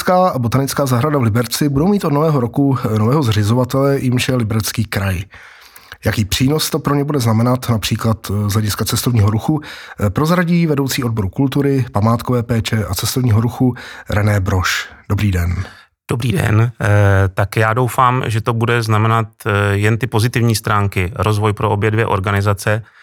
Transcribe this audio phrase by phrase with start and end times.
[0.00, 4.36] Zoologická a botanická zahrada v Liberci budou mít od nového roku nového zřizovatele, jimž je
[4.36, 5.24] Liberecký kraj.
[6.04, 9.60] Jaký přínos to pro ně bude znamenat například z hlediska cestovního ruchu,
[10.08, 13.74] prozradí vedoucí odboru kultury, památkové péče a cestovního ruchu
[14.10, 14.88] René Broš.
[15.08, 15.64] Dobrý den.
[16.10, 16.72] Dobrý den.
[16.80, 16.88] Eh,
[17.34, 21.90] tak já doufám, že to bude znamenat eh, jen ty pozitivní stránky, rozvoj pro obě
[21.90, 22.99] dvě organizace, eh,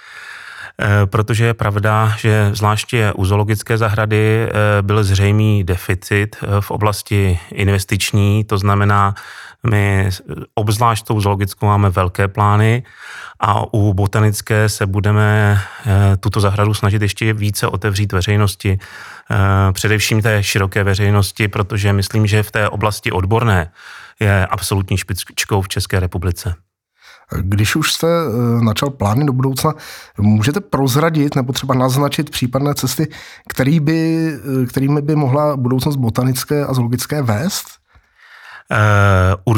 [1.05, 4.49] protože je pravda, že zvláště u zoologické zahrady
[4.81, 9.15] byl zřejmý deficit v oblasti investiční, to znamená,
[9.69, 10.09] my
[10.55, 12.83] obzvlášť tou zoologickou máme velké plány
[13.39, 15.59] a u botanické se budeme
[16.19, 18.79] tuto zahradu snažit ještě více otevřít veřejnosti
[19.31, 23.71] Eh, především té široké veřejnosti, protože myslím, že v té oblasti odborné
[24.19, 26.55] je absolutní špičkou v České republice.
[27.41, 29.73] Když už jste eh, načal plány do budoucna,
[30.17, 33.07] můžete prozradit nebo třeba naznačit případné cesty,
[33.49, 34.29] který by,
[34.63, 37.65] eh, kterými by mohla budoucnost botanické a zoologické vést?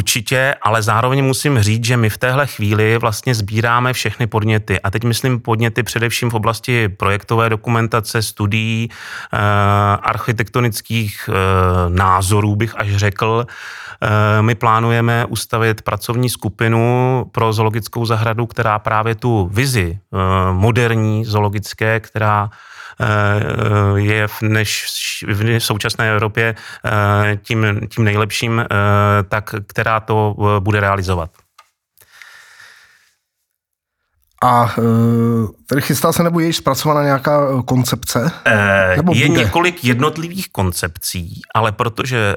[0.10, 4.80] Eh, určitě, ale zároveň musím říct, že my v téhle chvíli vlastně sbíráme všechny podněty.
[4.80, 9.38] A teď myslím podněty především v oblasti projektové dokumentace, studií, eh,
[10.02, 11.34] architektonických eh,
[11.90, 13.46] názorů, bych až řekl.
[14.42, 20.00] My plánujeme ustavit pracovní skupinu pro zoologickou zahradu, která právě tu vizi
[20.52, 22.50] moderní zoologické, která
[23.02, 24.86] Eh, je v, než
[25.28, 26.56] v současné Evropě
[26.86, 28.66] eh, tím, tím nejlepším, eh,
[29.30, 31.30] tak která to bude realizovat.
[34.44, 34.76] A
[35.70, 38.32] Tedy chystá se nebo je již zpracovaná nějaká eh, koncepce?
[38.46, 39.40] E, nebo je bude?
[39.40, 42.36] několik jednotlivých koncepcí, ale protože e,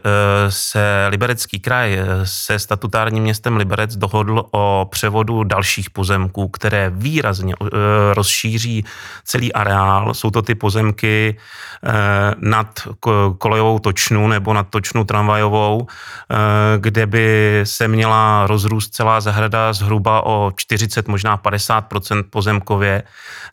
[0.51, 7.67] se Liberecký kraj se statutárním městem Liberec dohodl o převodu dalších pozemků, které výrazně e,
[8.15, 8.85] rozšíří
[9.25, 10.15] celý areál.
[10.15, 11.37] Jsou to ty pozemky
[11.85, 11.93] e,
[12.39, 12.81] nad
[13.39, 15.89] kolejovou točnu nebo nad točnu tramvajovou, e,
[16.79, 21.81] kde by se měla rozrůst celá zahrada zhruba o 40, možná 50
[22.31, 23.03] pozemkově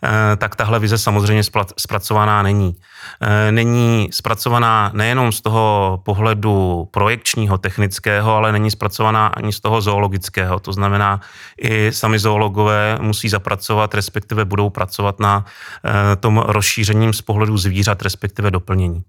[0.03, 1.44] Eh, tak tahle vize samozřejmě
[1.77, 2.75] zpracovaná není.
[3.22, 9.81] Eh, není zpracovaná nejenom z toho pohledu projekčního, technického, ale není zpracovaná ani z toho
[9.81, 10.59] zoologického.
[10.59, 11.22] To znamená,
[11.61, 15.45] i sami zoologové musí zapracovat, respektive budou pracovat na
[15.85, 19.03] eh, tom rozšířením z pohledu zvířat, respektive doplnění.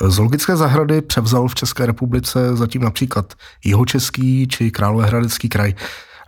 [0.00, 3.34] Zoologické zahrady převzal v České republice zatím například
[3.64, 5.74] Jihočeský či Královéhradecký kraj.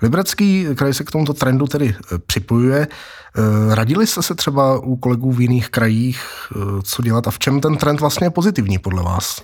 [0.02, 2.88] Liberecký kraj se k tomuto trendu tedy eh, připojuje.
[2.88, 6.20] Eh, radili jste se třeba u kolegů v jiných krajích,
[6.52, 9.42] eh, co dělat a v čem ten trend vlastně je pozitivní podle vás?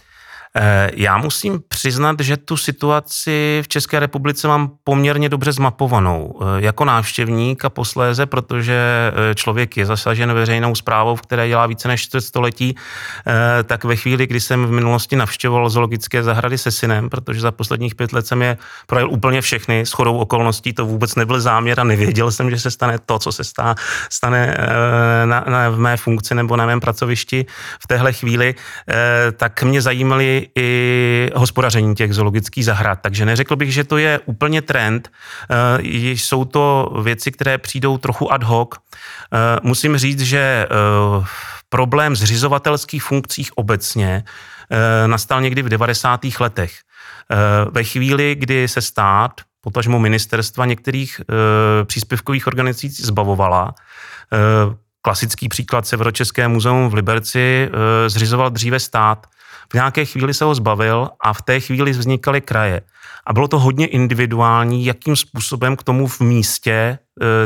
[0.56, 6.40] Eh, já musím přiznat, že tu situaci v České republice mám poměrně dobře zmapovanou.
[6.40, 8.74] Eh, jako návštěvník a posléze, protože
[9.30, 12.76] eh, člověk je zasažen veřejnou zprávou, v které dělá více než čtvrt století,
[13.64, 17.94] tak ve chvíli, kdy jsem v minulosti navštěvoval zoologické zahrady se synem, protože za posledních
[17.94, 21.84] pět let jsem je projel úplně všechny, s chodou okolností to vůbec nebyl záměr a
[21.84, 23.74] nevěděl jsem, že se stane to, co se stá,
[24.10, 24.56] stane
[25.24, 27.46] na, na, v mé funkci nebo na mém pracovišti
[27.82, 28.54] v téhle chvíli,
[29.36, 32.98] tak mě zajímaly i hospodaření těch zoologických zahrad.
[33.02, 35.12] Takže neřekl bych, že to je úplně trend.
[35.50, 35.78] Eh,
[36.10, 38.68] jsou to věci, které přijdou trochu ad hoc.
[38.74, 41.24] Eh, musím říct, že eh,
[41.68, 44.24] problém zřizovatelských funkcích obecně
[45.06, 46.40] nastal někdy v 90.
[46.40, 46.72] letech.
[47.70, 51.20] Ve chvíli, kdy se stát, potažmo ministerstva některých
[51.84, 53.74] příspěvkových organizací zbavovala,
[55.02, 57.70] klasický příklad Severočeské muzeum v Liberci
[58.06, 59.26] zřizoval dříve stát
[59.72, 62.80] v nějaké chvíli se ho zbavil a v té chvíli vznikaly kraje.
[63.26, 66.98] A bylo to hodně individuální, jakým způsobem k tomu v místě e,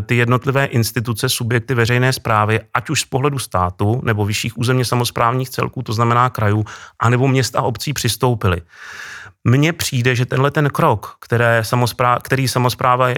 [0.02, 5.50] ty jednotlivé instituce, subjekty veřejné zprávy, ať už z pohledu státu nebo vyšších územně samozprávních
[5.50, 6.64] celků, to znamená krajů,
[6.98, 8.62] anebo měst a obcí přistoupily.
[9.46, 13.16] Mně přijde, že tenhle ten krok, které samozpráv, který samozpráva e,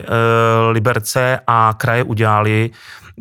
[0.70, 2.70] Liberce a kraje udělali,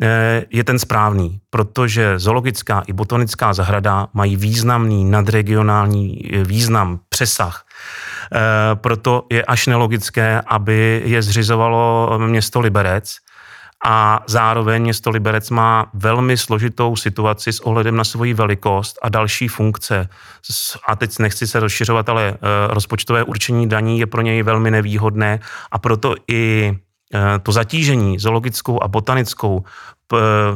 [0.02, 7.64] Eh, je ten správný, protože zoologická i botanická zahrada mají významný nadregionální eh, význam, přesah.
[8.32, 8.38] Eh,
[8.74, 13.16] proto je až nelogické, aby je zřizovalo město Liberec,
[13.86, 19.48] a zároveň město Liberec má velmi složitou situaci s ohledem na svoji velikost a další
[19.48, 20.08] funkce.
[20.88, 22.38] A teď nechci se rozšiřovat, ale
[22.68, 25.40] rozpočtové určení daní je pro něj velmi nevýhodné
[25.70, 26.72] a proto i
[27.14, 29.64] Eh, to zatížení zoologickou a botanickou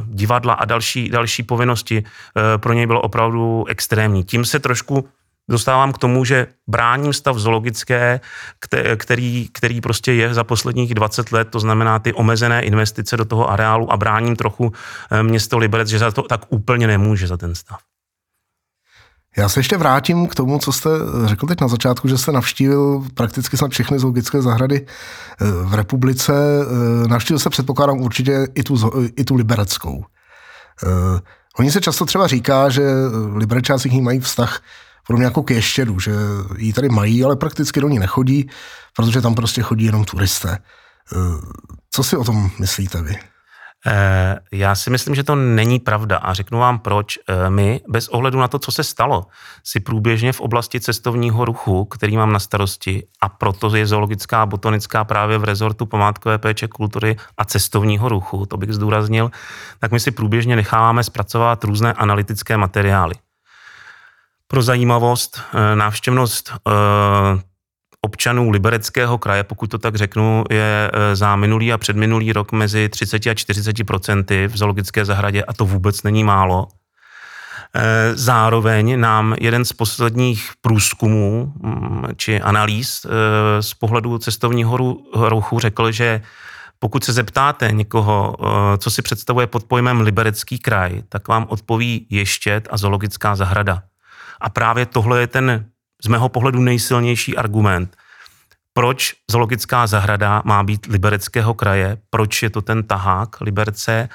[0.05, 4.25] divadla a další, další povinnosti eh, pro něj bylo opravdu extrémní.
[4.25, 5.09] Tím se trošku
[5.51, 8.21] dostávám k tomu, že bráním stav zoologické,
[8.97, 13.51] který, který prostě je za posledních 20 let, to znamená ty omezené investice do toho
[13.51, 14.73] areálu a bráním trochu
[15.11, 17.79] eh, město Liberec, že za to tak úplně nemůže za ten stav.
[19.37, 20.91] Já se ještě vrátím k tomu, co jste
[21.25, 26.33] řekl teď na začátku, že jste navštívil prakticky snad všechny zoologické zahrady eh, v republice.
[26.35, 30.05] Eh, navštívil se předpokládám určitě i tu, i tu libereckou.
[30.85, 31.21] Eh,
[31.59, 32.83] oni se často třeba říká, že
[33.35, 34.61] liberečáci k ní mají vztah
[35.07, 36.13] podobně jako k ještědu, že
[36.59, 38.51] ji tady mají, ale prakticky do ní nechodí,
[38.97, 40.59] protože tam prostě chodí jenom turisté.
[41.91, 43.17] Co si o tom myslíte vy?
[43.87, 47.19] Eh, já si myslím, že to není pravda a řeknu vám proč.
[47.29, 49.27] Eh, my, bez ohledu na to, co se stalo,
[49.65, 54.47] si průběžně v oblasti cestovního ruchu, který mám na starosti, a proto je zoologická a
[54.47, 59.31] botanická právě v rezortu památkové péče kultury a cestovního ruchu, to bych zdůraznil,
[59.79, 63.15] tak my si průběžně necháváme zpracovat různé analytické materiály.
[64.53, 66.53] Pro zajímavost, eh, návštěvnost
[68.01, 72.89] občanů Libereckého kraje, pokud to tak řeknu, je e, za minulý a předminulý rok mezi
[72.89, 76.69] 30 a 40 procenty v zoologické zahradě a to vůbec není málo.
[78.15, 83.07] Zároveň nám jeden z posledních průzkumů mm, či analýz
[83.61, 84.77] z pohledu cestovního
[85.15, 86.23] ruchu řekl, že
[86.79, 88.37] pokud se zeptáte někoho,
[88.79, 93.83] co si představuje pod pojmem Liberecký kraj, tak vám odpoví Ještět a zoologická zahrada.
[94.43, 95.67] A právě tohle je ten
[96.05, 97.97] z mého pohledu nejsilnější argument,
[98.75, 104.09] proč zoologická zahrada má být libereckého kraje, proč je to ten tahák Liberce?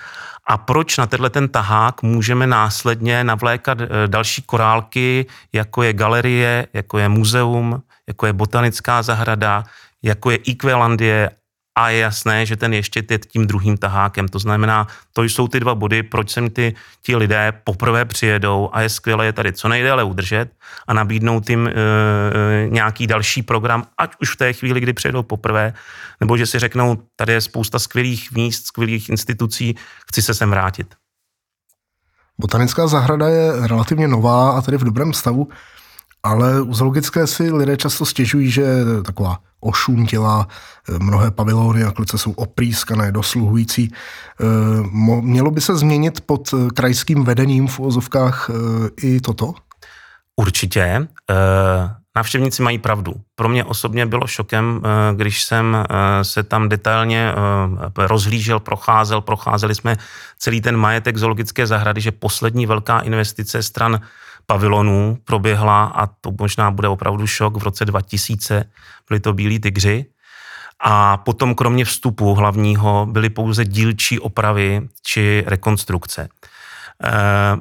[0.47, 6.67] A proč na tenhle ten tahák můžeme následně navlékat eh, další korálky, jako je galerie,
[6.73, 9.63] jako je muzeum, jako je botanická zahrada,
[10.03, 11.29] jako je Ikvelandie
[11.77, 14.27] a je jasné, že ten ještě je tím druhým tahákem.
[14.27, 18.81] To znamená, to jsou ty dva body, proč sem ty, ti lidé poprvé přijedou a
[18.81, 20.49] je skvělé je tady co nejdéle udržet
[20.87, 21.73] a nabídnout jim e,
[22.69, 25.73] nějaký další program, ať už v té chvíli, kdy přijedou poprvé,
[26.19, 29.75] nebo že si řeknou, tady je spousta skvělých míst, skvělých institucí,
[30.09, 30.95] chci se sem vrátit.
[32.39, 35.47] Botanická zahrada je relativně nová a tedy v dobrém stavu,
[36.23, 41.91] ale u zoologické si lidé často stěžují, že je taková ošuntila, eh, mnohé pavilony a
[41.91, 43.91] klice jsou oprýskané, dosluhující.
[43.91, 44.45] Eh,
[45.21, 48.49] mělo by se změnit pod eh, krajským vedením v ozovkách
[49.01, 49.53] i toto?
[50.35, 51.07] Určitě.
[52.15, 53.13] Návštěvníci mají pravdu.
[53.35, 54.81] Pro mě osobně bylo šokem,
[55.15, 55.85] když jsem
[56.21, 57.33] se tam detailně
[57.97, 59.97] rozhlížel, procházel, procházeli jsme
[60.39, 64.01] celý ten majetek zoologické zahrady, že poslední velká investice stran
[64.47, 68.63] pavilonů proběhla a to možná bude opravdu šok v roce 2000,
[69.07, 70.05] byli to Bílí tygři.
[70.79, 76.29] A potom kromě vstupu hlavního byly pouze dílčí opravy či rekonstrukce.
[77.03, 77.09] Eh,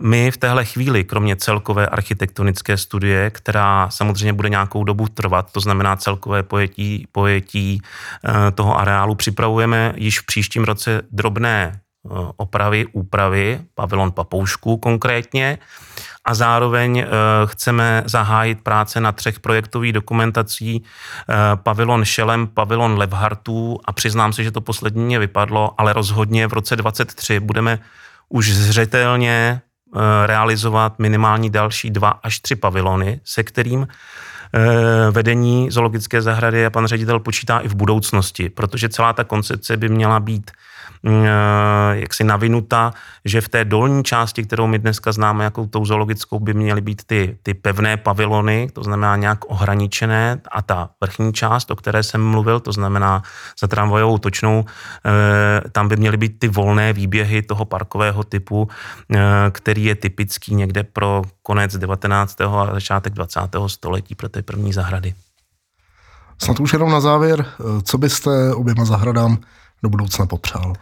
[0.00, 5.60] my v téhle chvíli, kromě celkové architektonické studie, která samozřejmě bude nějakou dobu trvat, to
[5.60, 7.82] znamená celkové pojetí, pojetí
[8.24, 15.58] eh, toho areálu, připravujeme již v příštím roce drobné eh, opravy, úpravy, pavilon Papoušku konkrétně,
[16.26, 17.06] a zároveň eh,
[17.46, 24.44] chceme zahájit práce na třech projektových dokumentací eh, pavilon Šelem, pavilon Levhartů a přiznám se,
[24.44, 27.78] že to poslední mě vypadlo, ale rozhodně v roce 23 budeme
[28.28, 33.88] už zřetelně eh, realizovat minimální další dva až tři pavilony, se kterým
[35.10, 39.88] vedení zoologické zahrady a pan ředitel počítá i v budoucnosti, protože celá ta koncepce by
[39.88, 40.50] měla být
[41.92, 42.92] jaksi navinuta,
[43.24, 47.02] že v té dolní části, kterou my dneska známe jako tou zoologickou, by měly být
[47.06, 52.24] ty, ty pevné pavilony, to znamená nějak ohraničené a ta vrchní část, o které jsem
[52.24, 53.22] mluvil, to znamená
[53.60, 58.68] za tramvajovou točnou, eh, tam by měly být ty volné výběhy toho parkového typu,
[59.14, 59.18] eh,
[59.50, 62.60] který je typický někde pro konec 19.
[62.60, 63.68] a začátek 20.
[63.68, 65.14] století pro ty první zahrady.
[66.42, 67.46] Snad už jenom na závěr,
[67.82, 69.38] co byste oběma zahradám
[69.82, 70.72] do budoucna popřál?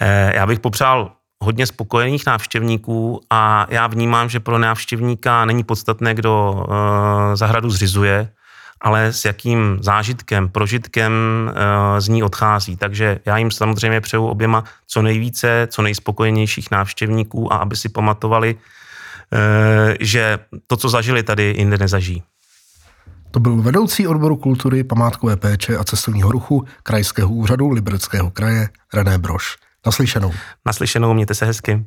[0.00, 6.14] Eh, já bych popřál hodně spokojených návštěvníků a já vnímám, že pro návštěvníka není podstatné,
[6.14, 8.28] kdo eh, zahradu zřizuje,
[8.80, 11.12] ale s jakým zážitkem, prožitkem
[11.54, 12.76] eh, z ní odchází.
[12.76, 18.56] Takže já jim samozřejmě přeju oběma co nejvíce, co nejspokojenějších návštěvníků a aby si pamatovali,
[20.00, 22.22] že to, co zažili tady, jinde nezažijí.
[23.34, 29.18] To byl vedoucí odboru kultury, památkové péče a cestovního ruchu Krajského úřadu Libereckého kraje René
[29.18, 29.56] Broš.
[29.86, 30.32] Naslyšenou.
[30.66, 31.84] Naslyšenou, mějte se hezky.